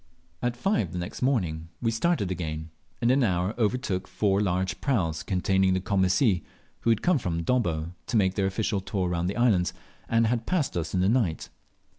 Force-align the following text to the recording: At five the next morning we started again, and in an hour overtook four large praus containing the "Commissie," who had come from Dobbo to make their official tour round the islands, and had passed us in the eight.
At 0.41 0.57
five 0.57 0.93
the 0.93 0.97
next 0.97 1.21
morning 1.21 1.69
we 1.79 1.91
started 1.91 2.31
again, 2.31 2.71
and 3.03 3.11
in 3.11 3.19
an 3.19 3.23
hour 3.29 3.53
overtook 3.59 4.07
four 4.07 4.41
large 4.41 4.81
praus 4.81 5.21
containing 5.21 5.75
the 5.75 5.79
"Commissie," 5.79 6.43
who 6.79 6.89
had 6.89 7.03
come 7.03 7.19
from 7.19 7.43
Dobbo 7.43 7.93
to 8.07 8.17
make 8.17 8.33
their 8.33 8.47
official 8.47 8.81
tour 8.81 9.09
round 9.09 9.29
the 9.29 9.37
islands, 9.37 9.73
and 10.09 10.25
had 10.25 10.47
passed 10.47 10.75
us 10.75 10.95
in 10.95 11.01
the 11.01 11.23
eight. 11.25 11.49